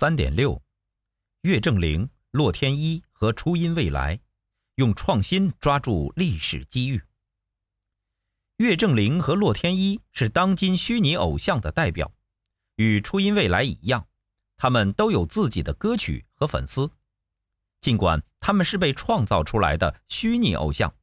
[0.00, 0.62] 三点六，
[1.42, 4.18] 岳正陵、洛天依和初音未来，
[4.76, 7.02] 用创新抓住历史机遇。
[8.56, 12.14] 岳正陵和洛天依是当今虚拟偶像的代表，
[12.76, 14.08] 与初音未来一样，
[14.56, 16.90] 他们都有自己的歌曲和粉丝。
[17.82, 20.94] 尽管他们是被创造出来的虚拟偶像，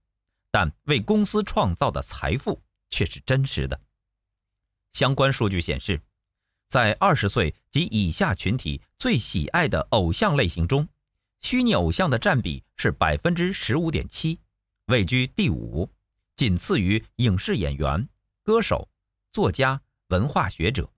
[0.49, 3.79] 但为公司创造的财富却是真实的。
[4.93, 6.01] 相关数据显示，
[6.67, 10.87] 在二十岁及以下群体最喜爱的偶像类型中，
[11.39, 14.39] 虚拟偶像的占比是百分之十五点七，
[14.87, 15.89] 位居第五，
[16.35, 18.09] 仅次于影视演员、
[18.43, 18.89] 歌手、
[19.31, 20.89] 作家、文化学者。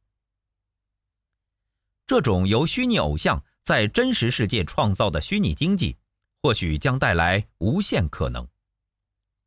[2.08, 5.96] 这种由虚拟偶像在真实世界创造的虚拟经济，
[6.42, 8.48] 或许将带来无限可能。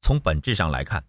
[0.00, 1.05] 从本质上来看，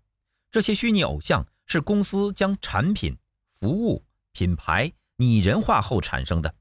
[0.50, 3.16] 这些虚拟偶像是公司将产品、
[3.60, 4.92] 服务、品牌。
[5.24, 6.54] 拟人化后产生的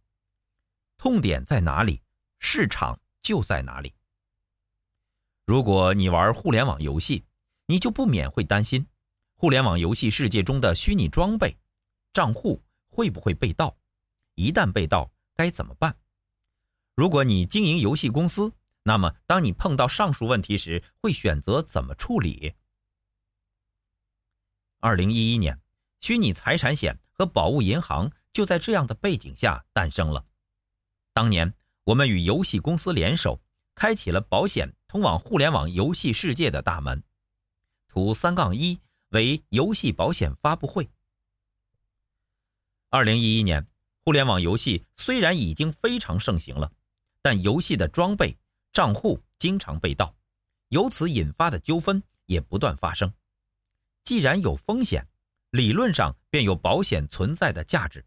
[0.96, 2.00] 痛点在哪里，
[2.38, 3.92] 市场就在哪里。
[5.44, 7.24] 如果你玩互联网游戏，
[7.66, 8.86] 你就不免会担心，
[9.34, 11.56] 互联网游戏世界中的虚拟装备、
[12.12, 13.77] 账户会不会被盗？
[14.36, 15.97] 一旦被盗，该怎么办？
[16.94, 18.52] 如果你经营游戏公司，
[18.84, 22.54] 那么当你碰到上述问题时，会选择怎么处理？
[24.78, 25.60] 二零一一年，
[26.00, 28.10] 虚拟财产险和宝物银行。
[28.33, 30.25] 就在这样的背景下诞生了。
[31.12, 31.52] 当年，
[31.84, 33.41] 我们与游戏公司联手，
[33.75, 37.03] 开启了保险通往互联网游戏世界的大门。
[37.88, 40.88] 图三杠一为游戏保险发布会。
[42.88, 43.66] 二零一一年，
[44.05, 46.72] 互联网游戏虽然已经非常盛行了，
[47.20, 48.36] 但游戏的装备、
[48.72, 50.14] 账户经常被盗，
[50.69, 53.12] 由此引发的纠纷也不断发生。
[54.05, 55.06] 既然有风险，
[55.50, 58.05] 理论上便有保险存在的价值。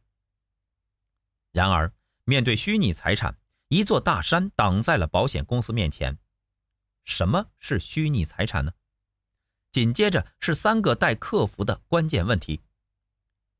[1.56, 1.90] 然而，
[2.26, 3.40] 面对虚拟财产，
[3.70, 6.18] 一座大山挡在了保险公司面前。
[7.06, 8.74] 什么是虚拟财产呢？
[9.72, 12.62] 紧接着是三个待克服的关键问题：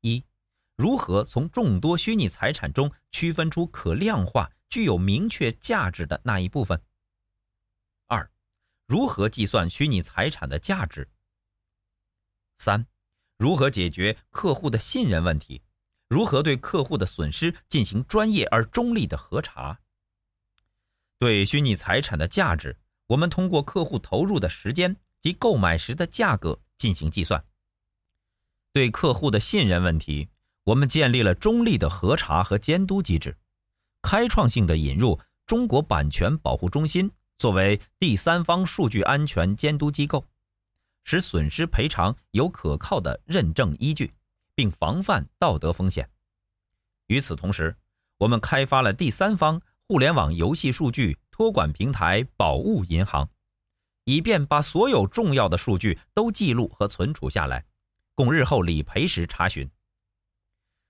[0.02, 0.22] 一、
[0.74, 6.78] 如何从众多虚拟财产中区分出可量化、具有明确价值的那一部分？
[8.08, 8.30] 二、
[8.84, 11.08] 如何计算虚拟财产的价值？
[12.58, 12.86] 三、
[13.38, 15.62] 如何解决客户的信任问题？
[16.08, 19.78] 如何对客户的损失进行专业而中立的核查？
[21.18, 27.42] 对虚拟财产的价值，我们通过客户投入的时间及购买时的价格进行计算。
[28.72, 30.28] 对客户的信任问题，
[30.64, 33.36] 我们建立了中立的核查和监督机制，
[34.02, 40.24] 开创性的引入中国版权保护中心作为第三方数据安全监督机构，
[41.02, 44.12] 使损失赔偿有可靠的认证依据。
[44.56, 46.10] 并防范道德风险。
[47.06, 47.76] 与此同时，
[48.18, 53.28] 我们开发了第三方互联网游戏数据托管平台宝物银行，
[54.02, 57.64] 以便把所有重要的数据都记录和存储下来，
[58.14, 59.70] 供日后理赔时查询。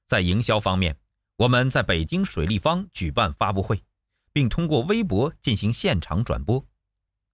[0.06, 0.96] 在营销方面，
[1.36, 3.82] 我们在北京水立方举办发布会，
[4.32, 6.64] 并通过微博进行现场转播。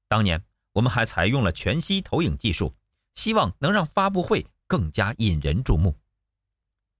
[0.08, 0.42] 当年，
[0.72, 2.74] 我们还采用了全息投影技术，
[3.14, 5.94] 希望能让发布会更加引人注目。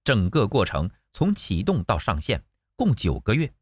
[0.03, 2.43] 整个过程从启动到上线
[2.75, 3.53] 共九个月，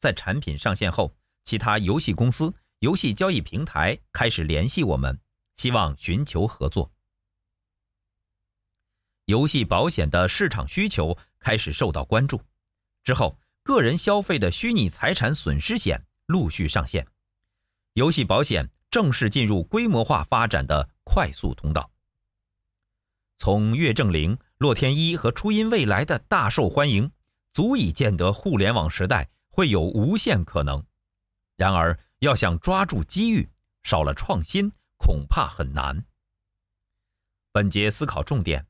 [0.00, 5.20] 在产品上线后，其他游戏公司、游戏交易平台开始联系我们，
[5.56, 6.90] 希望寻求合作。
[9.26, 12.42] 游戏保险的市场需求开始受到关注，
[13.04, 17.06] 之后个人消费的虚拟财产损失险陆续上线，
[17.92, 21.92] 游戏保险正式进入规模化发展的快速通道。
[23.38, 24.36] 从岳正陵。
[24.58, 27.10] 洛天依和初音未来的大受欢迎，
[27.52, 30.84] 足以见得互联网时代会有无限可能。
[31.56, 33.50] 然而，要想抓住机遇，
[33.82, 36.04] 少了创新，恐怕很难。
[37.52, 38.66] 本节思考重点：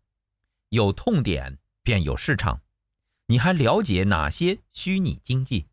[0.71, 2.63] 有痛点便有市场。
[3.27, 5.67] 你还了解哪些虚拟经济？